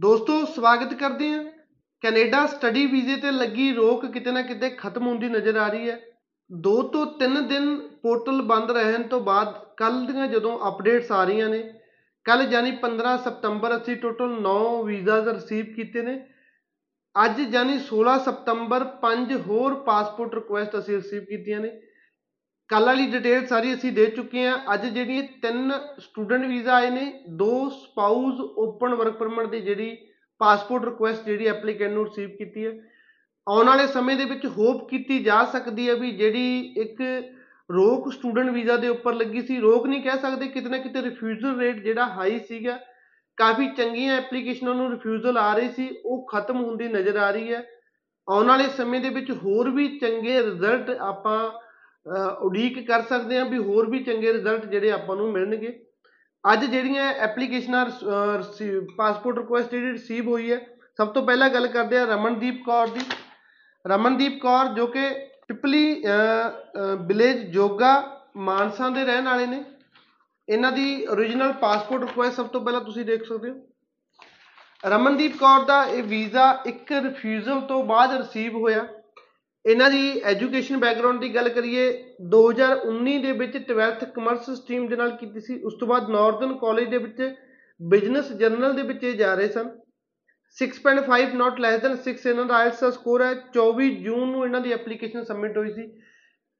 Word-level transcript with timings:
ਦੋਸਤੋ, 0.00 0.44
ਸਵਾਗਤ 0.44 0.94
ਕਰਦੇ 0.94 1.28
ਹਾਂ। 1.28 1.44
ਕੈਨੇਡਾ 2.00 2.46
ਸਟੱਡੀ 2.46 2.86
ਵੀਜ਼ੇ 2.86 3.16
ਤੇ 3.16 3.30
ਲੱਗੀ 3.30 3.72
ਰੋਕ 3.72 4.06
ਕਿਤੇ 4.06 4.32
ਨਾ 4.32 4.42
ਕਿਤੇ 4.42 4.70
ਖਤਮ 4.70 5.06
ਹੁੰਦੀ 5.06 5.28
ਨਜ਼ਰ 5.28 5.56
ਆ 5.56 5.68
ਰਹੀ 5.68 5.90
ਹੈ। 5.90 6.00
2 6.52 6.82
ਤੋਂ 6.82 7.06
3 7.18 7.42
ਦਿਨ 7.42 7.88
ਪੋਰਟਲ 8.02 8.42
ਬੰਦ 8.42 8.70
ਰਹਿਣ 8.70 9.02
ਤੋਂ 9.02 9.20
ਬਾਅਦ 9.20 9.74
ਕੱਲ 9.76 10.06
ਦੀਆਂ 10.06 10.26
ਜਦੋਂ 10.26 10.68
ਅਪਡੇਟਸ 10.68 11.12
ਆ 11.12 11.24
ਰਹੀਆਂ 11.24 11.48
ਨੇ 11.48 11.74
ਕੱਲ 12.24 12.42
ਯਾਨੀ 12.42 12.70
15 12.70 13.16
ਸਤੰਬਰ 13.16 13.76
ਅਸੀਂ 13.76 13.96
ਟੋਟਲ 13.96 14.40
9 14.40 14.82
ਵੀਜ਼ਾਸ 14.84 15.28
ਰਿਸੀਵ 15.28 15.66
ਕੀਤੇ 15.76 16.02
ਨੇ। 16.02 16.26
ਅੱਜ 17.24 17.40
ਯਾਨੀ 17.40 17.78
16 17.78 18.18
ਸਤੰਬਰ 18.18 18.84
5 19.00 19.36
ਹੋਰ 19.46 19.74
ਪਾਸਪੋਰਟ 19.74 20.34
ਰਿਕੁਐਸਟ 20.34 20.78
ਅਸੀਂ 20.78 20.96
ਰਿਸੀਵ 20.96 21.24
ਕੀਤੀਆਂ 21.24 21.60
ਨੇ। 21.60 21.80
ਕੱਲ 22.72 22.84
ਵਾਲੀ 22.84 23.06
ਡਿਟੇਲ 23.06 23.46
ਸਾਰੀ 23.46 23.72
ਅਸੀਂ 23.74 23.90
ਦੇ 23.92 24.04
ਚੁੱਕੇ 24.06 24.44
ਹਾਂ। 24.46 24.74
ਅੱਜ 24.74 24.86
ਜਿਹੜੀ 24.86 25.20
ਤਿੰਨ 25.42 25.72
ਸਟੂਡੈਂਟ 25.98 26.44
ਵੀਜ਼ਾ 26.44 26.74
ਆਏ 26.74 26.90
ਨੇ, 26.90 27.02
ਦੋ 27.30 27.68
ਸਪਾਊਸ 27.70 28.40
ਓਪਨ 28.58 28.94
ਵਰਕ 28.94 29.16
ਪਰਮਿਟ 29.16 29.46
ਦੀ 29.46 29.60
ਜਿਹੜੀ 29.60 29.96
ਪਾਸਪੋਰਟ 30.40 30.84
ਰਿਕੁਐਸਟ 30.84 31.24
ਜਿਹੜੀ 31.24 31.46
ਐਪਲੀਕੈਂਟ 31.46 31.92
ਨੂੰ 31.92 32.04
ਰਿਸੀਵ 32.04 32.28
ਕੀਤੀ 32.28 32.64
ਹੈ। 32.66 32.72
ਆਉਣ 33.46 33.66
ਵਾਲੇ 33.66 33.86
ਸਮੇਂ 33.86 34.16
ਦੇ 34.16 34.24
ਵਿੱਚ 34.24 34.46
ਹੋਪ 34.46 34.88
ਕੀਤੀ 34.90 35.18
ਜਾ 35.18 35.44
ਸਕਦੀ 35.44 35.88
ਹੈ 35.88 35.94
ਵੀ 35.94 36.10
ਜਿਹੜੀ 36.10 36.74
ਇੱਕ 36.76 37.02
ਰੋਕ 37.70 38.12
ਸਟੂਡੈਂਟ 38.12 38.50
ਵੀਜ਼ਾ 38.50 38.76
ਦੇ 38.76 38.88
ਉੱਪਰ 38.88 39.14
ਲੱਗੀ 39.14 39.42
ਸੀ, 39.42 39.58
ਰੋਕ 39.60 39.86
ਨਹੀਂ 39.86 40.02
ਕਹਿ 40.02 40.18
ਸਕਦੇ, 40.18 40.48
ਕਿਤੇ 40.48 40.68
ਨਾ 40.68 40.78
ਕਿਤੇ 40.78 41.02
ਰਿਫਿਊਜ਼ਲ 41.02 41.58
ਰੇਟ 41.58 41.82
ਜਿਹੜਾ 41.84 42.06
ਹਾਈ 42.06 42.38
ਸੀਗਾ, 42.38 42.78
ਕਾਫੀ 43.38 43.68
ਚੰਗੀਆਂ 43.68 44.16
ਐਪਲੀਕੇਸ਼ਨਾਂ 44.16 44.74
ਨੂੰ 44.74 44.90
ਰਿਫਿਊਜ਼ਲ 44.90 45.38
ਆ 45.38 45.52
ਰਹੀ 45.54 45.68
ਸੀ, 45.68 45.88
ਉਹ 46.04 46.26
ਖਤਮ 46.32 46.64
ਹੁੰਦੀ 46.64 46.88
ਨਜ਼ਰ 46.88 47.16
ਆ 47.16 47.30
ਰਹੀ 47.30 47.52
ਹੈ। 47.52 47.62
ਆਉਣ 48.28 48.46
ਵਾਲੇ 48.46 48.68
ਸਮੇਂ 48.68 49.00
ਦੇ 49.00 49.08
ਵਿੱਚ 49.08 49.30
ਹੋਰ 49.30 49.70
ਵੀ 49.70 49.88
ਚੰਗੇ 49.98 50.42
ਰਿਜ਼ਲਟ 50.42 50.90
ਆਪਾਂ 50.90 51.38
ਉਡੀਕ 52.40 52.78
ਕਰ 52.86 53.02
ਸਕਦੇ 53.02 53.38
ਹਾਂ 53.38 53.44
ਵੀ 53.46 53.58
ਹੋਰ 53.58 53.90
ਵੀ 53.90 54.02
ਚੰਗੇ 54.04 54.32
ਰਿਜ਼ਲਟ 54.32 54.64
ਜਿਹੜੇ 54.66 54.90
ਆਪਾਂ 54.92 55.16
ਨੂੰ 55.16 55.30
ਮਿਲਣਗੇ। 55.32 55.72
ਅੱਜ 56.44 56.64
ਜਿਹੜੀਆਂ 56.64 57.04
ਐਪਲੀਕੇਸ਼ਨਾਂ 57.24 57.84
ਪਾਸਪੋਰਟ 58.96 59.38
ਰਿਕੁਐਸਟ 59.38 59.70
ਜਿਹੜੀ 59.70 59.90
ਰਿਸੀਵ 59.92 60.28
ਹੋਈ 60.28 60.50
ਹੈ, 60.52 60.58
ਸਭ 60.98 61.08
ਤੋਂ 61.08 61.22
ਪਹਿਲਾਂ 61.26 61.48
ਗੱਲ 61.50 61.66
ਕਰਦੇ 61.66 61.98
ਆ 61.98 62.04
ਰਮਨਦੀਪ 62.04 62.62
ਕੌਰ 62.64 62.88
ਦੀ। 62.88 63.00
ਰਮਨਦੀਪ 63.84 64.40
ਕੌਰ 64.42 64.68
ਜੋ 64.68 64.86
ਕਿ 64.86 65.08
ਟਿਪਲੀ 65.48 66.02
ਵਿਲੇਜ 67.08 67.46
ਜੋਗਾ 67.50 67.92
ਮਾਨਸਾ 68.38 68.88
ਦੇ 68.88 69.04
ਰਹਿਣ 69.04 69.24
ਵਾਲੇ 69.24 69.46
ਨੇ। 69.46 69.62
ਇਹਨਾਂ 70.48 70.72
ਦੀ 70.72 71.06
origignal 71.06 71.52
ਪਾਸਪੋਰਟ 71.60 72.02
ਰਿਕੁਐਸਟ 72.02 72.36
ਸਭ 72.36 72.46
ਤੋਂ 72.46 72.60
ਪਹਿਲਾਂ 72.60 72.80
ਤੁਸੀਂ 72.80 73.04
ਦੇਖ 73.04 73.24
ਸਕਦੇ 73.24 73.50
ਹੋ। 73.50 73.54
ਰਮਨਦੀਪ 74.84 75.36
ਕੌਰ 75.36 75.64
ਦਾ 75.64 75.82
ਇਹ 75.84 76.02
ਵੀਜ਼ਾ 76.02 76.50
ਇੱਕ 76.66 76.92
ਰਿਫਿਊਜ਼ਲ 76.92 77.60
ਤੋਂ 77.60 77.82
ਬਾਅਦ 77.84 78.16
ਰਿਸੀਵ 78.16 78.56
ਹੋਇਆ। 78.56 78.86
ਇਹਨਾਂ 79.64 79.90
ਦੀ 79.90 80.20
ਐਜੂਕੇਸ਼ਨ 80.24 80.76
ਬੈਕਗ੍ਰਾਉਂਡ 80.76 81.20
ਦੀ 81.20 81.34
ਗੱਲ 81.34 81.48
ਕਰੀਏ 81.48 81.90
2019 82.30 83.18
ਦੇ 83.22 83.32
ਵਿੱਚ 83.32 83.56
12th 83.68 84.04
ਕਮਰਸ 84.14 84.50
ਸਟਰੀਮ 84.50 84.86
ਦੇ 84.88 84.96
ਨਾਲ 84.96 85.10
ਕੀਤੀ 85.16 85.40
ਸੀ। 85.40 85.60
ਉਸ 85.62 85.74
ਤੋਂ 85.80 85.88
ਬਾਅਦ 85.88 86.08
ਨਾਰਥਰਨ 86.10 86.56
ਕਾਲਜ 86.58 86.88
ਦੇ 86.88 86.98
ਵਿੱਚ 86.98 87.34
ਬਿਜ਼ਨਸ 87.80 88.32
ਜਰਨਲ 88.32 88.72
ਦੇ 88.72 88.82
ਵਿੱਚ 88.82 89.04
ਇਹ 89.04 89.14
ਜਾ 89.14 89.34
ਰਹੇ 89.34 89.48
ਸਨ। 89.48 89.70
6.5 90.56 91.34
ਨਾਟ 91.34 91.60
ਲੈਸ 91.60 91.80
ਦੈਨ 91.82 91.94
6 92.06 92.26
ਇਹਨਾਂ 92.26 92.44
ਦਾ 92.44 92.56
ਆਇਲਸ 92.56 92.80
ਦਾ 92.80 92.90
ਸਕੋਰ 92.90 93.22
ਹੈ। 93.22 93.34
24 93.54 93.90
ਜੂਨ 94.02 94.28
ਨੂੰ 94.28 94.44
ਇਹਨਾਂ 94.44 94.60
ਦੀ 94.60 94.72
ਐਪਲੀਕੇਸ਼ਨ 94.72 95.24
ਸਬਮਿਟ 95.24 95.56
ਹੋਈ 95.56 95.72
ਸੀ। 95.72 95.86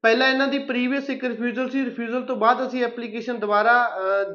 ਪਹਿਲਾਂ 0.03 0.29
ਇਹਨਾਂ 0.29 0.47
ਦੀ 0.47 0.59
ਪ੍ਰੀਵੀਅਸ 0.59 1.09
ਇੱਕ 1.09 1.23
ਰਿਫਿਊਜ਼ਲ 1.25 1.69
ਸੀ। 1.69 1.83
ਰਿਫਿਊਜ਼ਲ 1.85 2.25
ਤੋਂ 2.25 2.35
ਬਾਅਦ 2.37 2.65
ਅਸੀਂ 2.67 2.83
ਐਪਲੀਕੇਸ਼ਨ 2.83 3.39
ਦੁਬਾਰਾ 3.39 3.75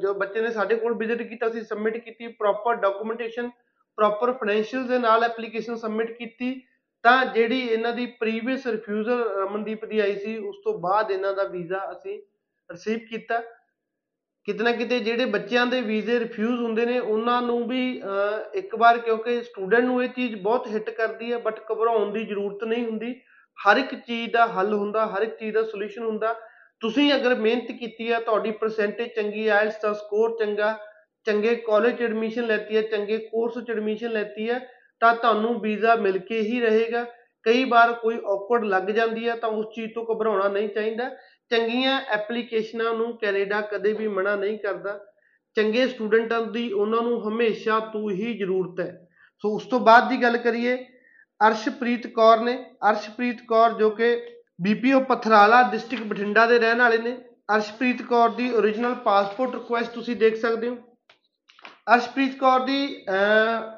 ਜੋ 0.01 0.13
ਬੱਚੇ 0.13 0.41
ਨੇ 0.41 0.51
ਸਾਡੇ 0.51 0.75
ਕੋਲ 0.75 0.93
ਵਿਜ਼ਿਟ 0.97 1.21
ਕੀਤਾ 1.21 1.49
ਸੀ 1.49 1.61
ਸਬਮਿਟ 1.61 1.97
ਕੀਤੀ। 1.97 2.27
ਪ੍ਰੋਪਰ 2.39 2.75
ਡਾਕੂਮੈਂਟੇਸ਼ਨ 2.75 3.49
ਪ੍ਰੋਪਰ 3.97 4.31
ਫਾਈਨੈਂਸ਼ੀਅਲ 4.33 4.87
ਦੇ 4.87 4.99
ਨਾਲ 4.99 5.23
ਐਪਲੀਕੇਸ਼ਨ 5.23 5.75
ਸਬਮਿਟ 5.75 6.11
ਕੀਤੀ। 6.17 6.49
ਤਾਂ 7.03 7.25
ਜਿਹੜੀ 7.25 7.59
ਇਹਨਾਂ 7.59 7.93
ਦੀ 7.93 8.05
ਪ੍ਰੀਵੀਅਸ 8.19 8.65
ਰਿਫਿਊਜ਼ਲ 8.67 9.23
ਰਮਨਦੀਪ 9.37 9.85
ਦੀ 9.85 9.99
ਆਈ 9.99 10.15
ਸੀ, 10.15 10.37
ਉਸ 10.37 10.55
ਤੋਂ 10.63 10.77
ਬਾਅਦ 10.79 11.11
ਇਹਨਾਂ 11.11 11.33
ਦਾ 11.33 11.43
ਵੀਜ਼ਾ 11.43 11.79
ਅਸੀਂ 11.91 12.19
ਰਿਸੀਵ 12.69 12.99
ਕੀਤਾ। 13.09 13.41
ਕਿਤੇ 14.47 14.63
ਨਾ 14.63 14.71
ਕਿਤੇ 14.71 14.99
ਜਿਹੜੇ 14.99 15.25
ਬੱਚਿਆਂ 15.25 15.65
ਦੇ 15.65 15.79
ਵੀਜ਼ੇ 15.81 16.19
ਰਿਫਿਊਜ਼ 16.19 16.61
ਹੁੰਦੇ 16.61 16.85
ਨੇ, 16.85 16.99
ਉਹਨਾਂ 16.99 17.41
ਨੂੰ 17.41 17.67
ਵੀ 17.67 18.01
ਇੱਕ 18.55 18.75
ਵਾਰ 18.75 18.97
ਕਿਉਂਕਿ 18.97 19.41
ਸਟੂਡੈਂਟ 19.41 19.83
ਨੂੰ 19.85 20.03
ਇਹ 20.03 20.09
ਚੀਜ਼ 20.09 20.35
ਬਹੁਤ 20.35 20.67
ਹਿੱਟ 20.67 20.89
ਕਰਦੀ 20.89 21.31
ਹੈ 21.31 21.37
ਬਟ 21.37 21.59
ਘਬਰਾਉਣ 21.71 22.11
ਦੀ 22.13 22.23
ਜ਼ਰੂਰਤ 22.25 22.63
ਨਹੀਂ 22.63 22.85
ਹੁੰਦੀ। 22.85 23.13
ਹਰ 23.57 23.77
ਇੱਕ 23.77 23.95
ਚੀਜ਼ 23.95 24.31
ਦਾ 24.33 24.45
ਹੱਲ 24.47 24.73
ਹੁੰਦਾ, 24.73 25.05
ਹਰ 25.07 25.21
ਇੱਕ 25.21 25.37
ਚੀਜ਼ 25.37 25.53
ਦਾ 25.55 25.63
ਸੋਲੂਸ਼ਨ 25.63 26.03
ਹੁੰਦਾ। 26.03 26.33
ਤੁਸੀਂ 26.81 27.11
ਅਗਰ 27.13 27.35
ਮਿਹਨਤ 27.35 27.71
ਕੀਤੀ 27.79 28.11
ਹੈ 28.11 28.19
ਤੁਹਾਡੀ 28.19 28.51
ਪਰਸੈਂਟੇਜ 28.59 29.09
ਚੰਗੀ 29.15 29.47
ਆਇਲਸ 29.47 29.81
ਦਾ 29.81 29.93
ਸਕੋਰ 29.93 30.37
ਚੰਗਾ, 30.39 30.77
ਚੰਗੇ 31.27 31.55
ਕਾਲਜ 31.55 31.95
'ਚ 31.97 32.01
ਐਡਮਿਸ਼ਨ 32.01 32.45
ਲੈਤੀ 32.47 32.77
ਹੈ 32.77 32.81
ਚੰਗੇ 32.81 33.17
ਕੋਰਸ 33.31 33.63
'ਚ 33.65 33.71
ਐਡਮਿਸ਼ਨ 33.71 34.11
ਲੈਤੀ 34.11 34.49
ਹੈ 34.49 34.59
ਤਾਂ 34.99 35.15
ਤੁਹਾਨੂੰ 35.15 35.61
ਵੀਜ਼ਾ 35.61 35.95
ਮਿਲ 35.95 36.17
ਕੇ 36.17 36.41
ਹੀ 36.41 36.59
ਰਹੇਗਾ। 36.61 37.05
ਕਈ 37.43 37.63
ਵਾਰ 37.63 37.93
ਕੋਈ 37.93 38.17
ਔਕਵਰਡ 38.17 38.63
ਲੱਗ 38.63 38.83
ਜਾਂਦੀ 38.83 39.27
ਹੈ 39.29 39.35
ਤਾਂ 39.35 39.49
ਉਸ 39.49 39.65
ਚੀਜ਼ 39.75 39.91
ਤੋਂ 39.93 40.05
ਘਬਰਾਉਣਾ 40.05 40.47
ਨਹੀਂ 40.47 40.69
ਚਾਹੀਦਾ। 40.69 41.09
ਚੰਗੀਆਂ 41.49 42.01
ਐਪਲੀਕੇਸ਼ਨਾਂ 42.01 42.93
ਨੂੰ 42.93 43.17
ਕੈਨੇਡਾ 43.17 43.61
ਕਦੇ 43.61 43.93
ਵੀ 43.93 44.07
ਮਨਾ 44.07 44.35
ਨਹੀਂ 44.35 44.59
ਕਰਦਾ। 44.59 44.99
ਚੰਗੇ 45.55 45.87
ਸਟੂਡੈਂਟਾਂ 45.87 46.41
ਦੀ 46.41 46.71
ਉਹਨਾਂ 46.71 47.01
ਨੂੰ 47.01 47.27
ਹਮੇਸ਼ਾ 47.27 47.79
ਤੋਂ 47.79 48.11
ਹੀ 48.11 48.37
ਜ਼ਰੂਰਤ 48.37 48.79
ਹੈ। 48.79 49.07
ਸੋ 49.39 49.55
ਉਸ 49.55 49.65
ਤੋਂ 49.65 49.79
ਬਾਅਦ 49.79 50.09
ਦੀ 50.09 50.17
ਗੱਲ 50.17 50.37
ਕਰੀਏ, 50.37 50.75
ਅਰਸ਼ਪ੍ਰੀਤ 51.47 52.07
ਕੌਰ 52.07 52.39
ਨੇ। 52.39 52.65
ਅਰਸ਼ਪ੍ਰੀਤ 52.89 53.37
ਕੌਰ 53.47 53.73
ਜੋ 53.73 53.89
ਕਿ 53.89 54.15
ਬੀਪੀਓ 54.61 54.99
ਪਥਰਾਲਾ 54.99 55.63
ਡਿਸਟ੍ਰਿਕਟ 55.63 56.03
ਬਠਿੰਡਾ 56.03 56.45
ਦੇ 56.45 56.59
ਰਹਿਣ 56.59 56.77
ਵਾਲੇ 56.77 56.97
ਨੇ। 56.97 57.17
ਅਰਸ਼ਪ੍ਰੀਤ 57.55 58.01
ਕੌਰ 58.01 58.29
ਦੀ 58.29 58.51
origignal 58.51 58.95
ਪਾਸਪੋਰਟ 58.95 59.53
ਰਿਕੁਐਸਟ 59.53 59.91
ਤੁਸੀਂ 59.91 60.15
ਦੇਖ 60.15 60.35
ਸਕਦੇ 60.35 60.67
ਹੋ। 60.67 60.77
ਅਰਸ਼ਪ੍ਰੀਤ 61.93 62.35
ਕੌਰ 62.39 62.59
ਦੀ 62.65 63.05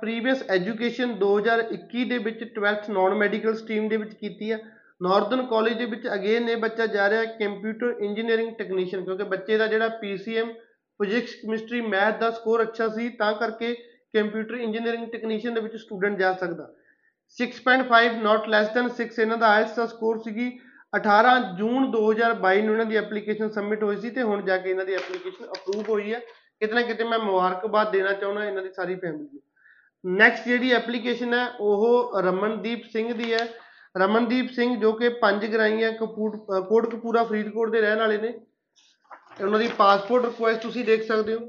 ਪ੍ਰੀਵੀਅਸ 0.01 0.43
ਐਜੂਕੇਸ਼ਨ 0.51 1.13
2021 1.19 2.03
ਦੇ 2.09 2.17
ਵਿੱਚ 2.17 2.43
12th 2.55 2.89
ਨਾਨ 2.89 3.13
ਮੈਡੀਕਲ 3.15 3.55
ਸਟਰੀਮ 3.55 3.87
ਦੇ 3.89 3.97
ਵਿੱਚ 3.97 4.13
ਕੀਤੀ 4.13 4.51
ਹੈ। 4.51 4.57
ਨਾਰਥਰਨ 5.01 5.45
ਕਾਲਜ 5.47 5.73
ਦੇ 5.73 5.85
ਵਿੱਚ 5.85 6.07
ਅਗੇਨ 6.13 6.49
ਇਹ 6.49 6.57
ਬੱਚਾ 6.57 6.85
ਜਾ 6.87 7.09
ਰਿਹਾ 7.09 7.23
ਕੰਪਿਊਟਰ 7.39 7.95
ਇੰਜੀਨੀਅਰਿੰਗ 8.01 8.51
ਟੈਕਨੀਸ਼ੀਅਨ 8.57 9.03
ਕਿਉਂਕਿ 9.03 9.23
ਬੱਚੇ 9.29 9.57
ਦਾ 9.57 9.67
ਜਿਹੜਾ 9.67 9.87
ਪੀਸੀਐਮ 10.01 10.51
ਫਿਜ਼ਿਕਸ 10.99 11.35
ਕੈਮਿਸਟਰੀ 11.35 11.81
ਮੈਥ 11.83 12.19
ਦਾ 12.19 12.29
ਸਕੋਰ 12.31 12.61
ਅੱਛਾ 12.61 12.87
ਸੀ, 12.87 13.09
ਤਾਂ 13.09 13.33
ਕਰਕੇ 13.35 13.73
ਕੰਪਿਊਟਰ 14.13 14.55
ਇੰਜੀਨੀਅਰਿੰਗ 14.57 15.07
ਟੈਕਨੀਸ਼ੀਅਨ 15.11 15.53
ਦੇ 15.53 15.61
ਵਿੱਚ 15.61 15.75
ਸਟੂਡੈਂਟ 15.77 16.17
ਜਾ 16.19 16.33
ਸਕਦਾ। 16.33 16.67
6.5 17.37 18.21
ਨਾਟ 18.23 18.47
ਲੈਸ 18.49 18.69
ਦੈਨ 18.73 18.91
6 18.97 19.19
ਇਹਨਾਂ 19.19 19.37
ਦਾ 19.37 19.53
ਆਇਲਸ 19.53 19.75
ਦਾ 19.75 19.85
ਸਕੋਰ 19.87 20.21
ਸੀਗੀ। 20.25 20.51
18 20.93 21.33
ਜੂਨ 21.57 21.89
2022 21.91 22.61
ਨੂੰ 22.61 22.73
ਇਹਨਾਂ 22.73 22.85
ਦੀ 22.85 22.97
ਐਪਲੀਕੇਸ਼ਨ 22.97 23.49
ਸਬਮਿਟ 23.51 23.83
ਹੋਈ 23.83 23.97
ਸੀ 23.97 24.09
ਤੇ 24.11 24.29
ਹੁਣ 24.29 24.45
ਜਾ 24.45 24.57
ਕੇ 24.57 24.69
ਇਹਨਾਂ 24.69 24.85
ਦੀ 24.85 24.93
ਐਪਲੀਕੇਸ਼ਨ 24.95 25.45
ਅਪਰੂਵ 25.47 25.89
ਹੋਈ 25.89 26.13
ਹੈ। 26.13 26.21
ਕਿਤੇ 26.61 26.73
ਨਾ 26.73 26.81
ਕਿਤੇ 26.81 27.03
ਮੈਂ 27.03 27.19
ਮੁਬਾਰਕਬਾਦ 27.19 27.91
ਦੇਣਾ 27.91 28.11
ਚਾਹੁੰਦਾ 28.13 28.43
ਇਹਨਾਂ 28.45 28.63
ਦੀ 28.63 28.71
ਸਾਰੀ 28.73 28.95
ਫੈਮਿਲੀ 28.95 29.29
ਨੂੰ। 29.33 30.15
ਨੈਕਸਟ 30.17 30.47
ਜਿਹੜੀ 30.47 30.71
ਐਪਲੀਕੇਸ਼ਨ 30.71 31.33
ਹੈ, 31.33 31.47
ਉਹ 31.59 32.21
ਰਮਨਦੀਪ 32.21 32.83
ਸਿੰਘ 32.91 33.13
ਦੀ 33.13 33.33
ਹੈ। 33.33 33.47
ਰਮਨਦੀਪ 33.97 34.51
ਸਿੰਘ 34.51 34.75
ਜੋ 34.79 34.91
ਕਿ 34.93 35.09
ਪੰਜ 35.09 35.45
ਗਰਾਈਆਂ 35.45 35.91
ਕੋਟ 35.93 36.85
ਕਪੂਰਾ 36.85 37.23
ਫਰੀਦਕੋਟ 37.23 37.71
ਦੇ 37.71 37.81
ਰਹਿਣ 37.81 37.99
ਵਾਲੇ 37.99 38.17
ਨੇ। 38.17 38.33
ਉਹਨਾਂ 39.43 39.59
ਦੀ 39.59 39.69
ਪਾਸਪੋਰਟ 39.77 40.25
ਰਿਕੁਐਸਟ 40.25 40.61
ਤੁਸੀਂ 40.61 40.85
ਦੇਖ 40.85 41.07
ਸਕਦੇ 41.07 41.33
ਹੋ। 41.33 41.39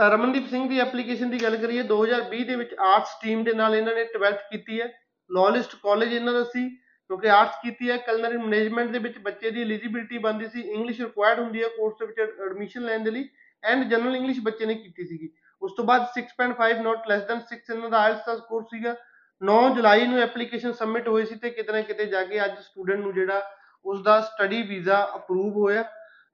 ਰਮਨਦੀਪ 0.00 0.48
ਸਿੰਘ 0.50 0.68
ਦੀ 0.68 0.78
ਐਪਲੀਕੇਸ਼ਨ 0.78 1.30
ਦੀ 1.30 1.42
ਗੱਲ 1.42 1.56
ਕਰੀਏ 1.56 1.82
2020 1.82 2.44
ਦੇ 2.44 2.56
ਵਿੱਚ 2.56 2.74
ਆਰਟਸ 2.74 3.08
ਸਟਰੀਮ 3.08 3.44
ਦੇ 3.44 3.54
ਨਾਲ 3.54 3.74
ਇਹਨਾਂ 3.74 3.94
ਨੇ 3.94 4.04
12th 4.04 4.40
ਕੀਤੀ 4.52 4.80
ਹੈ। 4.80 4.92
ਲਾਲਿਸਟ 5.30 5.74
ਕਾਲਜ 5.82 6.12
ਇਹਨਾਂ 6.12 6.32
ਦਾ 6.32 6.44
ਸੀ। 6.44 6.83
ਕਿਉਂਕਿ 7.08 7.30
ਆਰਟਸ 7.30 7.54
ਕੀਤੀ 7.62 7.90
ਹੈ 7.90 7.96
ਕਲਨਰੀ 7.96 8.36
ਮੈਨੇਜਮੈਂਟ 8.36 8.90
ਦੇ 8.90 8.98
ਵਿੱਚ 8.98 9.18
ਬੱਚੇ 9.18 9.50
ਦੀ 9.50 9.62
ਐਲੀਜੀਬਿਲਟੀ 9.62 10.18
ਬਣਦੀ 10.18 10.48
ਸੀ 10.48 10.60
ਇੰਗਲਿਸ਼ 10.60 11.00
ਰਿਕੁਆਇਰਡ 11.00 11.40
ਹੁੰਦੀ 11.40 11.62
ਹੈ 11.62 11.68
ਕੋਰਸ 11.68 11.94
ਦੇ 12.00 12.06
ਵਿੱਚ 12.06 12.20
ਐਡਮਿਸ਼ਨ 12.20 12.82
ਲੈਣ 12.82 13.04
ਦੇ 13.04 13.10
ਲਈ 13.10 13.28
ਐਂਡ 13.64 13.84
ਜਨਰਲ 13.84 14.16
ਇੰਗਲਿਸ਼ 14.16 14.40
ਬੱਚੇ 14.40 14.66
ਨੇ 14.66 14.74
ਕੀਤੀ 14.74 15.04
ਸੀਗੀ। 15.04 15.28
ਉਸ 15.62 15.72
ਤੋਂ 15.76 15.84
ਬਾਅਦ 15.84 16.06
6.5 16.14 16.82
ਨਾਟ 16.82 17.08
ਲੈਸ 17.08 17.22
ਦੈਨ 17.22 17.40
6 17.50 17.74
ਇਹਨਾਂ 17.74 17.90
ਦਾ 17.90 17.98
ਆਇਲਸ 17.98 18.26
ਦਾ 18.26 18.36
ਸਕੋਰ 18.36 18.62
ਸੀਗਾ। 18.62 18.94
9 19.42 19.74
ਜੁਲਾਈ 19.74 20.06
ਨੂੰ 20.06 20.18
ਐਪਲੀਕੇਸ਼ਨ 20.18 20.72
ਸਬਮਿਟ 20.72 21.08
ਹੋਈ 21.08 21.26
ਸੀ 21.26 21.34
ਤੇ 21.34 21.50
ਕਿਤੇ 21.50 21.72
ਨਾ 21.72 21.80
ਕਿਤੇ 21.80 22.06
ਜਾ 22.06 22.24
ਕੇ 22.24 22.44
ਅੱਜ 22.44 22.58
ਸਟੂਡੈਂਟ 22.58 23.00
ਨੂੰ 23.00 23.14
ਜਿਹੜਾ 23.14 23.42
ਉਸ 23.84 24.02
ਦਾ 24.02 24.20
ਸਟੱਡੀ 24.20 24.62
ਵੀਜ਼ਾ 24.62 25.12
ਅਪਰੂਵ 25.14 25.56
ਹੋਇਆ। 25.56 25.84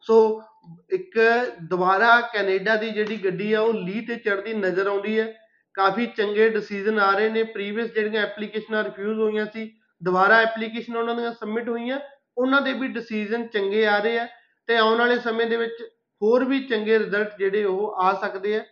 ਸੋ 0.00 0.42
ਇੱਕ 0.90 1.18
ਦੁਬਾਰਾ 1.62 2.20
ਕੈਨੇਡਾ 2.20 2.76
ਦੀ 2.76 2.90
ਜਿਹੜੀ 2.90 3.16
ਗੱਡੀ 3.16 3.52
ਆ, 3.52 3.60
ਉਹ 3.60 3.74
ਲੀ 3.74 4.00
ਤੇ 4.00 4.16
ਚੜਦੀ 4.16 4.54
ਨਜ਼ਰ 4.54 4.86
ਆਉਂਦੀ 4.86 5.20
ਹੈ। 5.20 5.34
ਕਾਫੀ 5.74 6.06
ਚੰਗੇ 6.06 6.48
ਡਿਸੀਜਨ 6.48 6.98
ਆ 6.98 7.10
ਰਹੇ 7.18 7.28
ਨੇ। 7.28 7.42
ਪ੍ਰੀਵੀਅਸ 7.42 7.90
ਜਿਹੜੀਆਂ 7.90 8.22
ਐਪਲੀਕੇਸ਼ਨਾਂ 8.22 8.84
ਰਿਫਿਊਜ਼ 8.84 9.18
ਹੋਈਆਂ 9.18 9.46
ਸੀ। 9.46 9.79
ਦੁਬਾਰਾ 10.02 10.36
ਐਪਲੀਕੇਸ਼ਨ 10.36 10.96
ਉਹਨਾਂ 10.96 11.14
ਦੀਆਂ 11.14 11.32
ਸਬਮਿਟ 11.32 11.68
ਹੋਈਆਂ, 11.68 12.00
ਉਹਨਾਂ 12.38 12.60
ਦੇ 12.62 12.72
ਵੀ 12.72 12.88
ਡਿਸੀਜਨ 12.88 13.46
ਚੰਗੇ 13.46 13.86
ਆ 13.86 13.98
ਰਹੇ 13.98 14.18
ਆ 14.18 14.28
ਤੇ 14.66 14.76
ਆਉਣ 14.76 14.98
ਵਾਲੇ 14.98 15.18
ਸਮੇਂ 15.18 15.46
ਦੇ 15.46 15.56
ਵਿੱਚ 15.56 15.82
ਹੋਰ 16.22 16.44
ਵੀ 16.44 16.60
ਚੰਗੇ 16.64 16.98
ਰਿਜ਼ਲਟ 16.98 17.36
ਜਿਹੜੇ 17.38 17.64
ਉਹ 17.64 17.96
ਆ 17.96 18.12
ਸਕਦੇ 18.20 18.56
ਆ। 18.56 18.64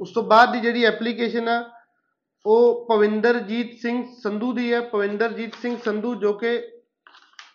ਉਸ 0.00 0.12
ਤੋਂ 0.14 0.22
ਬਾਅਦ 0.22 0.52
ਦੀ 0.52 0.60
ਜਿਹੜੀ 0.60 0.84
ਐਪਲੀਕੇਸ਼ਨ 0.84 1.48
ਆ, 1.48 1.70
ਉਹ 2.46 2.86
ਪਵਿੰਦਰਜੀਤ 2.88 3.78
ਸਿੰਘ 3.78 4.04
ਸੰਧੂ 4.22 4.52
ਦੀ 4.52 4.72
ਹੈ 4.72 4.80
ਪਵਿੰਦਰਜੀਤ 4.80 5.54
ਸਿੰਘ 5.54 5.76
ਸੰਧੂ 5.84 6.14
ਜੋ 6.14 6.32
ਕਿ 6.32 6.58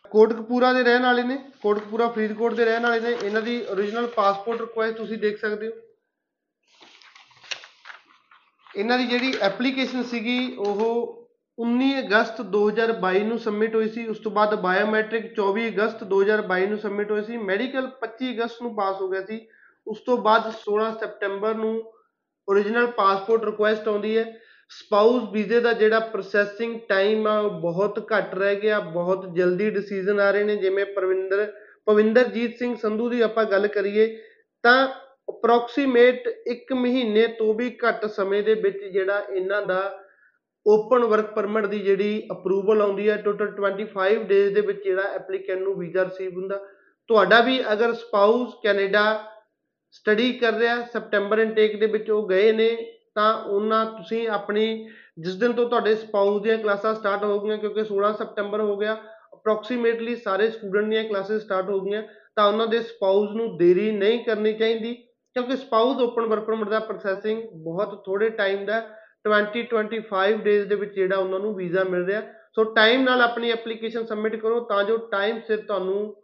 ਕੋਟਕਪੂਰਾ 0.09 0.73
ਦੇ 0.73 0.83
ਰਹਿਣ 0.83 1.03
ਵਾਲੇ 1.03 1.23
ਨੇ, 1.23 1.37
ਕੋਟਕਪੂਰਾ 1.61 2.07
ਫਰੀਦਕੋਟ 2.07 2.53
ਦੇ 2.53 2.65
ਰਹਿਣ 2.65 2.83
ਵਾਲੇ 2.83 2.99
ਨੇ। 2.99 3.11
ਇਹਨਾਂ 3.23 3.41
ਦੀ 3.41 3.65
origignal 3.73 4.07
ਪਾਸਪੋਰਟ 4.07 4.61
ਰਿਕੁਐਸਟ 4.61 4.97
ਤੁਸੀਂ 4.97 5.17
ਦੇਖ 5.17 5.39
ਸਕਦੇ 5.41 5.67
ਹੋ। 5.67 5.73
ਇਹਨਾਂ 8.75 8.97
ਦੀ 8.97 9.07
ਜਿਹੜੀ 9.07 9.33
ਐਪਲੀਕੇਸ਼ਨ 9.41 10.03
ਸੀਗੀ, 10.03 10.55
ਉਹ 10.55 11.22
19 11.57 11.99
ਅਗਸਤ 11.99 12.41
2022 12.41 13.23
ਨੂੰ 13.23 13.39
ਸਬਮਿਟ 13.39 13.75
ਹੋਈ 13.75 13.89
ਸੀ, 13.89 14.07
ਉਸ 14.07 14.19
ਤੋਂ 14.19 14.31
ਬਾਅਦ 14.31 14.55
ਬਾਇਓਮੈਟ੍ਰਿਕ 14.55 15.25
24 15.33 15.67
ਅਗਸਤ 15.67 16.03
2022 16.03 16.67
ਨੂੰ 16.67 16.77
ਸਬਮਿਟ 16.77 17.11
ਹੋਈ 17.11 17.23
ਸੀ 17.23 17.37
ਮੈਡੀਕਲ 17.37 17.89
25 18.01 18.31
ਅਗਸਤ 18.31 18.61
ਨੂੰ 18.61 18.75
ਪਾਸ 18.75 19.01
ਹੋ 19.01 19.09
ਗਿਆ 19.09 19.21
ਸੀ, 19.21 19.47
ਉਸ 19.87 19.99
ਤੋਂ 19.99 20.17
ਬਾਅਦ 20.17 20.51
16 20.53 20.89
ਸਤੰਬਰ 20.91 21.55
ਨੂੰ 21.55 21.73
origignal 22.47 22.87
ਪਾਸਪੋਰਟ 22.87 23.43
ਰਿਕੁਐਸਟ 23.43 23.87
ਆਉਂਦੀ 23.87 24.17
ਹੈ। 24.17 24.25
ਸਪਾਊਸ 24.69 25.23
ਵੀਜ਼ੇ 25.33 25.59
ਦਾ 25.59 25.73
ਜਿਹੜਾ 25.73 25.99
ਪ੍ਰੋਸੈਸਿੰਗ 25.99 26.79
ਟਾਈਮ 26.89 27.27
ਆ, 27.27 27.39
ਉਹ 27.39 27.49
ਬਹੁਤ 27.61 27.99
ਘੱਟ 28.13 28.35
ਰਹਿ 28.35 28.55
ਗਿਆ, 28.55 28.79
ਬਹੁਤ 28.79 29.33
ਜਲਦੀ 29.35 29.69
ਡਿਸੀਜਨ 29.69 30.19
ਆ 30.19 30.31
ਰਹੇ 30.31 30.43
ਨੇ, 30.43 30.55
ਜਿਵੇਂ 30.55 30.85
ਪਰਵਿੰਦਰ, 30.85 31.51
ਪਵਿੰਦਰਜੀਤ 31.85 32.57
ਸਿੰਘ 32.57 32.75
ਸੰਧੂ 32.75 33.09
ਦੀ 33.09 33.21
ਆਪਾਂ 33.21 33.45
ਗੱਲ 33.45 33.67
ਕਰੀਏ, 33.67 34.07
ਤਾਂ 34.63 34.87
ਅਪਰੋਕਸੀਮੇਟ 35.29 36.27
1 36.47 36.73
ਮਹੀਨੇ 36.73 37.27
ਤੋਂ 37.27 37.53
ਵੀ 37.53 37.77
ਘੱਟ 37.87 38.05
ਸਮੇਂ 38.05 38.43
ਦੇ 38.43 38.53
ਵਿੱਚ 38.53 38.77
ਜਿਹੜਾ 38.77 39.19
ਇਹਨਾਂ 39.29 39.61
ਦਾ 39.61 40.02
ਓਪਨ 40.65 41.03
ਵਰਕ 41.03 41.33
ਪਰਮਿਟ 41.33 41.65
ਦੀ 41.65 41.79
ਜਿਹੜੀ 41.79 42.27
ਅਪਰੂਵਲ 42.31 42.81
ਆਉਂਦੀ 42.81 43.09
ਹੈ 43.09 43.15
ਟੋਟਲ 43.17 43.51
25 43.57 44.23
ਡੇਜ਼ 44.23 44.53
ਦੇ 44.53 44.61
ਵਿੱਚ 44.61 44.83
ਜਿਹੜਾ 44.83 45.03
ਐਪਲੀਕੈਂਟ 45.03 45.61
ਨੂੰ 45.61 45.77
ਵੀਜ਼ਾ 45.79 46.03
ਰਿਸੀਵ 46.03 46.33
ਹੁੰਦਾ। 46.33 46.59
ਤੁਹਾਡਾ 47.07 47.39
ਵੀ 47.41 47.59
ਅਗਰ 47.73 47.93
ਸਪਾਊਸ 47.93 48.53
ਕੈਨੇਡਾ 48.63 49.03
ਸਟੱਡੀ 49.91 50.31
ਕਰ 50.33 50.53
ਰਿਹਾ 50.53 50.81
ਸੈਪਟੈਂਬਰ 50.93 51.39
ਇਨਟੇਕ 51.39 51.79
ਦੇ 51.79 51.85
ਵਿੱਚ 51.85 52.09
ਉਹ 52.11 52.27
ਗਏ 52.27 52.51
ਨੇ, 52.51 52.69
ਤਾਂ 53.15 53.33
ਉਹਨਾਂ, 53.33 53.85
ਤੁਸੀਂ 53.85 54.27
ਆਪਣੀ, 54.27 54.89
ਜਿਸ 55.19 55.35
ਦਿਨ 55.35 55.53
ਤੋਂ 55.53 55.69
ਤੁਹਾਡੇ 55.69 55.95
ਸਪਾਊਸ 55.95 56.41
ਦੀਆਂ 56.41 56.57
ਕਲਾਸਾਂ 56.57 56.93
ਸਟਾਰਟ 56.95 57.23
ਹੋ 57.23 57.39
ਗਈਆਂ, 57.39 57.57
ਕਿਉਂਕਿ 57.57 57.83
16 57.83 58.13
ਸੈਪਟੈਂਬਰ 58.13 58.61
ਹੋ 58.61 58.77
ਗਿਆ 58.77 58.97
ਅਪਰੋਕਸੀਮੇਟਲੀ 59.33 60.15
ਸਾਰੇ 60.15 60.49
ਸਟੂਡੈਂਟ 60.49 60.89
ਦੀਆਂ 60.89 61.03
ਕਲਾਸਿਸ 61.03 61.43
ਸਟਾਰਟ 61.43 61.69
ਹੋ 61.69 61.79
ਗਈਆਂ, 61.79 62.03
ਤਾਂ 62.35 62.47
ਉਹਨਾਂ 62.47 62.67
ਦੇ 62.67 62.81
ਸਪਾਊਸ 62.81 63.29
ਨੂੰ 63.35 63.57
ਦੇਰੀ 63.57 63.91
ਨਹੀਂ 63.91 64.23
ਕਰਨੀ 64.23 64.53
ਚਾਹੀਦੀ, 64.53 64.93
ਕਿਉਂਕਿ 65.35 65.57
ਸਪਾਊਸ 65.57 66.01
ਓਪਨ 66.01 66.25
ਵਰਕ 66.25 66.43
ਪਰਮਿਟ 66.43 66.69
ਦਾ 66.69 66.79
ਪ੍ਰੋਸੈਸਿੰਗ 66.79 67.43
ਬਹੁਤ 67.63 68.03
ਥੋੜੇ 68.05 68.29
ਟਾਈਮ 68.29 68.65
ਦਾ 68.65 68.81
20 69.29 69.63
25 69.63 70.37
ਡੇਜ਼ 70.37 70.67
ਦੇ 70.67 70.75
ਵਿੱਚ 70.75 70.95
ਜਿਹੜਾ 70.95 71.17
ਉਹਨਾਂ 71.17 71.39
ਨੂੰ 71.39 71.55
ਵੀਜ਼ਾ 71.55 71.83
ਮਿਲ 71.83 72.05
ਰਿਹਾ। 72.05 72.21
ਸੋ 72.21 72.63
ਟਾਈਮ 72.63 73.03
ਨਾਲ 73.03 73.21
ਆਪਣੀ 73.21 73.51
ਐਪਲੀਕੇਸ਼ਨ 73.51 74.05
ਸਬਮਿਟ 74.05 74.35
ਕਰੋ 74.35 74.59
ਤਾਂ 74.59 74.83
ਜੋ 74.83 74.97
ਟਾਈਮ 74.97 75.39
ਸਿਰ 75.47 75.57
ਤੁਹਾਨੂੰ, 75.57 76.15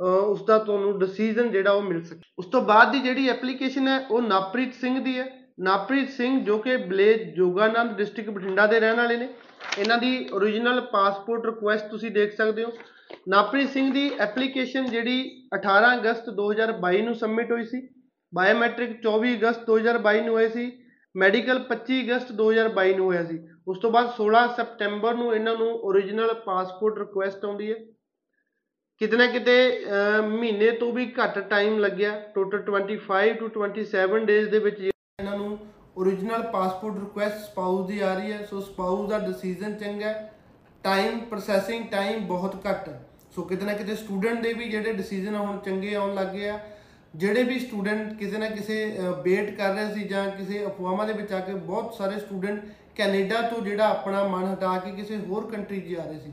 ਅਹ 0.00 0.02
ਉਸ 0.02 0.46
ਦਾ 0.46 0.58
ਤੁਹਾਨੂੰ 0.58 0.98
ਡਿਸੀਜਨ 0.98 1.50
ਜਿਹੜਾ 1.50 1.70
ਉਹ 1.70 1.82
ਮਿਲ 1.82 2.02
ਸਕੇ। 2.02 2.20
ਉਸ 2.38 2.46
ਤੋਂ 2.46 2.62
ਬਾਅਦ 2.62 2.92
ਦੀ 2.92 3.00
ਜਿਹੜੀ 3.00 3.28
ਐਪਲੀਕੇਸ਼ਨ 3.28 3.88
ਹੈ, 3.88 4.06
ਉਹ 4.10 4.22
ਨਾਪ੍ਰੀਤ 4.22 4.74
ਸਿੰਘ 4.74 5.04
ਦੀ 5.04 5.18
ਹੈ। 5.18 5.46
ਨਾਪ੍ਰੀਤ 5.60 6.10
ਸਿੰਘ 6.10 6.44
ਜੋ 6.44 6.58
ਕਿ 6.58 6.76
ਬਲੇਜ 6.76 7.34
ਜੋਗਾਨੰਦ 7.34 7.90
ਡਿਸਟ੍ਰਿਕਟ 7.90 8.30
ਬਠਿੰਡਾ 8.30 8.66
ਦੇ 8.66 8.80
ਰਹਿਣ 8.80 8.96
ਵਾਲੇ 8.96 9.16
ਨੇ। 9.16 9.28
ਇਹਨਾਂ 9.78 9.98
ਦੀ 9.98 10.26
origignal 10.34 10.80
ਪਾਸਪੋਰਟ 10.92 11.46
ਰਿਕੁਐਸਟ 11.46 11.86
ਤੁਸੀਂ 11.90 12.10
ਦੇਖ 12.10 12.36
ਸਕਦੇ 12.36 12.64
ਹੋ। 12.64 12.72
ਨਾਪ੍ਰੀਤ 13.28 13.70
ਸਿੰਘ 13.70 13.92
ਦੀ 13.92 14.10
ਐਪਲੀਕੇਸ਼ਨ 14.20 14.84
ਜਿਹੜੀ 14.84 15.48
18 15.54 15.94
ਅਗਸਤ 15.94 16.30
2022 16.30 17.02
ਨੂੰ 17.02 17.14
ਸਬਮਿਟ 17.14 17.52
ਹੋਈ 17.52 17.64
ਸੀ। 17.64 17.88
ਬਾਇਓਮੈਟ੍ਰਿਕ 18.34 19.00
24 19.02 19.36
ਅਗਸਤ 19.36 19.66
2022 19.66 20.20
ਨੂੰ 20.20 20.34
ਹੋਈ 20.34 20.48
ਸੀ। 20.48 20.78
ਮੈਡੀਕਲ 21.16 21.58
25 21.58 22.04
ਅਗਸਤ 22.04 22.32
2022 22.32 22.94
ਨੂੰ 22.94 23.06
ਹੋਇਆ 23.06 23.24
ਸੀ। 23.24 23.48
ਉਸ 23.68 23.78
ਤੋਂ 23.78 23.90
ਬਾਅਦ 23.90 24.14
16 24.16 24.48
ਸਪਟੈਂਬਰ 24.56 25.14
ਨੂੰ 25.14 25.34
ਇਹਨਾਂ 25.34 25.54
ਨੂੰ 25.54 25.90
origignal 25.90 26.34
ਪਾਸਪੋਰਟ 26.34 26.98
ਰਿਕੁਐਸਟ 26.98 27.44
ਆਉਂਦੀ 27.44 27.70
ਹੈ। 27.70 27.76
ਕਿਤੇ 28.98 29.16
ਨਾ 29.16 29.26
ਕਿਤੇ 29.26 29.84
ਅਹ, 29.84 30.22
ਮਹੀਨੇ 30.22 30.70
ਤੋਂ 30.70 30.92
ਵੀ 30.92 31.14
ਘੱਟ 31.22 31.38
ਟਾਈਮ 31.38 31.78
ਲੱਗਿਆ। 31.78 32.20
ਟੋਟਲ 32.34 32.62
25 32.62 33.34
ਟੂ 33.34 33.48
27 33.48 34.24
ਡੇਜ਼ 34.24 34.48
ਦੇ 34.48 34.58
ਵਿੱਚ 34.58 34.80
ਇਹਨਾਂ 34.80 35.36
ਨੂੰ 35.36 35.58
origignal 36.02 36.50
ਪਾਸਪੋਰਟ 36.52 36.94
ਰਿਕੁਐਸਟ 36.94 37.36
ਸਪਾਊਸ 37.36 37.86
ਦੀ 37.86 38.00
ਆ 38.00 38.14
ਰਹੀ 38.14 38.32
ਹੈ। 38.32 38.46
ਸੋ 38.50 38.60
ਸਪਾਊਸ 38.60 39.10
ਦਾ 39.10 39.18
ਡਿਸੀਜਨ 39.18 39.74
ਚੰਗਾ 39.74 40.06
ਹੈ। 40.06 40.34
ਟਾਈਮ 40.84 41.18
ਪ੍ਰੋਸੈਸਿੰਗ 41.18 41.84
ਟਾਈਮ 41.86 42.26
ਬਹੁਤ 42.26 42.56
ਘੱਟ। 42.70 42.88
ਹੈ 42.88 43.08
ਸੋ 43.34 43.42
ਕਿਤੇ 43.42 43.66
ਨਾ 43.66 43.72
ਕਿਤੇ 43.72 43.96
ਸਟੂਡੈਂਟ 43.96 44.42
ਦੇ 44.42 44.52
ਵੀ 44.52 44.68
ਜਿਹੜੇ 44.68 44.92
ਡਿਸੀਜਨ 44.92 45.34
ਹੁਣ 45.34 45.58
ਚੰਗੇ 45.58 45.94
ਆਉਣ 45.94 46.14
ਲੱਗ 46.14 46.26
ਗਏ 46.26 46.48
ਆ। 46.48 46.60
ਜਿਹੜੇ 47.16 47.42
ਵੀ 47.42 47.58
ਸਟੂਡੈਂਟ 47.58 48.12
ਕਿਸੇ 48.18 48.38
ਨਾ 48.38 48.48
ਕਿਸੇ 48.48 48.74
ਵੇਟ 49.24 49.50
ਕਰ 49.58 49.74
ਰਹੇ 49.74 49.92
ਸੀ 49.94 50.02
ਜਾਂ 50.08 50.26
ਕਿਸੇ 50.30 50.64
ਅਫਵਾਹਾਂ 50.66 51.06
ਦੇ 51.06 51.12
ਵਿੱਚ 51.12 51.32
ਆ 51.32 51.38
ਕੇ 51.40 51.52
ਬਹੁਤ 51.52 51.94
ਸਾਰੇ 51.94 52.18
ਸਟੂਡੈਂਟ 52.20 52.64
ਕੈਨੇਡਾ 52.96 53.40
ਤੋਂ 53.42 53.60
ਜਿਹੜਾ 53.62 53.88
ਆਪਣਾ 53.88 54.22
ਮਨ 54.28 54.52
ਹਟਾ 54.52 54.76
ਕੇ 54.78 54.90
ਕਿਸੇ 54.96 55.16
ਹੋਰ 55.28 55.50
ਕੰਟਰੀ 55.50 55.80
'ਚ 55.80 55.86
ਜਾ 55.86 56.04
ਰਹੇ 56.04 56.18
ਸੀ। 56.20 56.32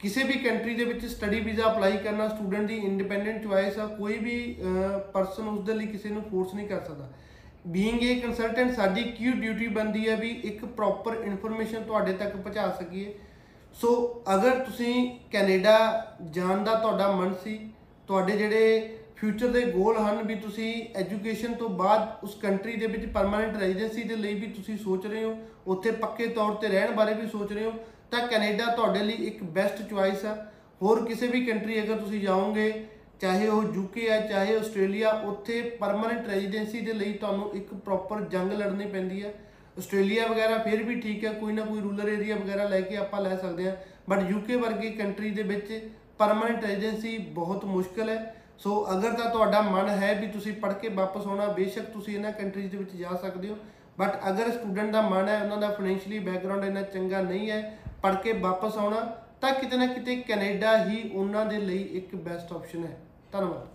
ਕਿਸੇ 0.00 0.22
ਵੀ 0.24 0.38
ਕੰਟਰੀ 0.38 0.74
ਦੇ 0.74 0.84
ਵਿੱਚ 0.84 1.04
ਸਟੱਡੀ 1.06 1.40
ਵੀਜ਼ਾ 1.40 1.66
ਅਪਲਾਈ 1.66 1.96
ਕਰਨਾ 2.04 2.28
ਸਟੂਡੈਂਟ 2.28 2.66
ਦੀ 2.68 2.76
ਇੰਡੀਪੈਂਡੈਂਟ 2.76 3.42
ਚੁਆਇਸ 3.42 3.78
ਆ, 3.78 3.86
ਕੋਈ 3.88 4.18
ਵੀ 4.18 4.56
ਪਰਸਨ 5.14 5.48
ਉਸ 5.48 5.60
ਦੇ 5.64 5.74
ਲਈ 5.74 5.86
ਕਿਸੇ 5.86 6.08
ਨੂੰ 6.08 6.22
ਫੋਰਸ 6.30 6.54
ਨਹੀਂ 6.54 6.68
ਕਰ 6.68 6.80
ਸਕਦਾ। 6.80 7.08
ਬੀਇੰਗ 7.66 8.02
ਏ 8.02 8.14
ਕੰਸਲਟੈਂਟ 8.20 8.74
ਸਾਡੀ 8.76 9.02
ਕਿਉਂ 9.10 9.34
ਡਿਊਟੀ 9.34 9.68
ਬਣਦੀ 9.68 10.08
ਹੈ 10.08 10.16
ਵੀ 10.16 10.30
ਇੱਕ 10.44 10.64
ਪ੍ਰੋਪਰ 10.66 11.16
ਇਨਫੋਰਮੇਸ਼ਨ 11.16 11.82
ਤੁਹਾਡੇ 11.82 12.12
ਤੱਕ 12.14 12.36
ਪਹੁੰਚਾ 12.36 12.68
ਸਕੀਏ। 12.80 13.14
ਸੋ 13.76 14.22
ਅਗਰ 14.34 14.58
ਤੁਸੀਂ 14.64 14.94
ਕੈਨੇਡਾ 15.32 15.76
ਜਾਣ 16.30 16.64
ਦਾ 16.64 16.74
ਤੁਹਾਡਾ 16.74 17.10
ਮਨ 17.12 17.34
ਸੀ, 17.44 17.58
ਤੁਹਾਡੇ 18.08 18.36
ਜਿਹੜੇ 18.38 18.98
ਫਿਊਚਰ 19.22 19.48
ਦੇ 19.48 19.60
ਗੋਲ 19.62 19.96
ਹਨ 19.96 20.22
ਵੀ 20.26 20.34
ਤੁਸੀਂ 20.34 20.72
ਐਜੂਕੇਸ਼ਨ 20.98 21.52
ਤੋਂ 21.54 21.68
ਬਾਅਦ 21.70 22.24
ਉਸ 22.24 22.34
ਕੰਟਰੀ 22.34 22.74
ਦੇ 22.76 22.86
ਵਿੱਚ 22.86 23.04
ਪਰਮਾਨੈਂਟ 23.06 23.56
ਰੈਜ਼ੀਡੈਂਸੀ 23.56 24.02
ਦੇ 24.02 24.16
ਲਈ 24.16 24.34
ਵੀ 24.34 24.46
ਤੁਸੀਂ 24.46 24.76
ਸੋਚ 24.78 25.06
ਰਹੇ 25.06 25.22
ਹੋ, 25.24 25.36
ਉੱਥੇ 25.66 25.90
ਪੱਕੇ 25.90 26.26
ਤੌਰ 26.28 26.54
ਤੇ 26.54 26.68
ਰਹਿਣ 26.68 26.94
ਬਾਰੇ 26.94 27.14
ਵੀ 27.14 27.26
ਸੋਚ 27.26 27.52
ਰਹੇ 27.52 27.64
ਹੋ, 27.64 27.72
ਤਾਂ 28.10 28.26
ਕੈਨੇਡਾ 28.28 28.66
ਤੁਹਾਡੇ 28.66 29.02
ਲਈ 29.02 29.26
ਇੱਕ 29.26 29.42
ਬੈਸਟ 29.44 29.82
ਚੁਆਇਸ 29.90 30.24
ਆ। 30.24 30.34
ਹੋਰ 30.82 31.04
ਕਿਸੇ 31.06 31.26
ਵੀ 31.26 31.44
ਕੰਟਰੀ 31.46 31.80
ਅਗਰ 31.82 32.00
ਤੁਸੀਂ 32.00 32.20
ਜਾਓਗੇ, 32.20 32.72
ਚਾਹੇ 33.20 33.48
ਉਹ 33.48 33.62
ਯੂਕੇ 33.74 34.10
ਹੈ 34.10 34.20
ਚਾਹੇ 34.26 34.56
ਆਸਟ੍ਰੇਲੀਆ, 34.56 35.10
ਉੱਥੇ 35.26 35.60
ਪਰਮਾਨੈਂਟ 35.80 36.28
ਰੈਜ਼ੀਡੈਂਸੀ 36.28 36.80
ਦੇ 36.80 36.92
ਲਈ 36.92 37.12
ਤੁਹਾਨੂੰ 37.12 37.50
ਇੱਕ 37.54 37.72
ਪ੍ਰੋਪਰ 37.74 38.24
ਜੰਗ 38.28 38.52
ਲੜਨੀ 38.52 38.86
ਪੈਂਦੀ 38.88 39.22
ਹੈ 39.22 39.32
ਆਸਟ੍ਰੇਲੀਆ 39.78 40.26
ਵਗੈਰਾ 40.26 40.58
ਫਿਰ 40.58 40.82
ਵੀ 40.82 41.00
ਠੀਕ 41.00 41.24
ਹੈ 41.24 41.32
ਕੋਈ 41.32 41.52
ਨਾ 41.52 41.64
ਕੋਈ 41.64 41.80
ਰੂਰਲ 41.80 42.08
ਏਰੀਆ 42.08 42.36
ਵਗੈਰਾ 42.36 42.68
ਲੈ 42.68 42.80
ਕੇ 42.80 42.96
ਆਪਾਂ 42.96 43.20
ਲੈ 43.20 43.36
ਸਕਦੇ 43.36 43.70
ਹਾਂ 43.70 43.76
ਬਟ 44.08 44.30
ਯੂਕੇ 44.30 44.56
ਵਰਗੀ 44.56 44.90
ਕੰਟਰੀ 44.90 45.30
ਦੇ 45.30 45.42
ਵਿੱਚ 45.42 45.72
ਪਰਮਾਨੈਂਟ 46.18 46.64
ਰੈਜ਼ੀਡੈਂਸੀ 46.64 47.18
ਬਹੁਤ 47.18 47.64
ਮੁਸ਼ਕਲ 47.64 48.08
ਹੈ। 48.08 48.41
ਸੋ 48.62 48.72
ਅਗਰ 48.92 49.12
ਤਾਂ 49.12 49.30
ਤੁਹਾਡਾ 49.30 49.60
ਮਨ 49.60 49.88
ਹੈ 49.88 50.12
ਵੀ 50.14 50.26
ਤੁਸੀਂ 50.26 50.52
ਪੜ੍ਹ 50.52 50.74
ਕੇ 50.74 50.88
ਵਾਪਸ 50.88 51.26
ਆਉਣਾ, 51.26 51.46
ਬੇਸ਼ੱਕ 51.46 51.86
ਤੁਸੀਂ 51.86 52.14
ਇਹਨਾਂ 52.14 52.32
ਕੰਟਰੀਜ਼ 52.32 52.70
ਦੇ 52.70 52.76
ਵਿੱਚ 52.76 52.94
ਜਾ 52.96 53.16
ਸਕਦੇ 53.22 53.48
ਹੋ। 53.48 53.56
ਬਟ 53.98 54.20
ਅਗਰ 54.28 54.50
ਸਟੂਡੈਂਟ 54.50 54.92
ਦਾ 54.92 55.00
ਮਨ 55.02 55.28
ਹੈ, 55.28 55.42
ਉਹਨਾਂ 55.42 55.56
ਦਾ 55.56 55.68
ਫਾਈਨੈਂਸ਼ੀਅਲੀ 55.68 56.18
ਬੈਕਗ੍ਰਾਉਂਡ 56.18 56.64
ਇੰਨਾ 56.64 56.82
ਚੰਗਾ 56.82 57.20
ਨਹੀਂ 57.20 57.50
ਹੈ, 57.50 57.78
ਪੜ੍ਹ 58.02 58.16
ਕੇ 58.16 58.32
ਵਾਪਸ 58.32 58.76
ਆਉਣਾ, 58.78 59.00
ਤਾਂ 59.40 59.52
ਕਿਤੇ 59.52 59.76
ਨਾ 59.76 59.86
ਕਿਤੇ 59.86 60.16
ਕੈਨੇਡਾ 60.16 60.76
ਹੀ 60.84 61.10
ਉਹਨਾਂ 61.14 61.44
ਦੇ 61.46 61.58
ਲਈ 61.58 61.82
ਇੱਕ 61.92 62.14
ਬੈਸਟ 62.16 62.52
ਆਪਸ਼ਨ 62.52 62.84
ਹੈ। 62.84 62.96
ਧੰਨਵਾਦ। 63.32 63.66